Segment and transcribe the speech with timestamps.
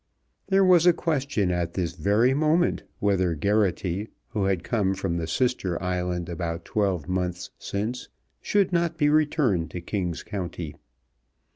[0.47, 5.27] There was a question at this very moment whether Geraghty, who had come from the
[5.27, 8.09] sister island about twelve months since,
[8.41, 10.73] should not be returned to King's County.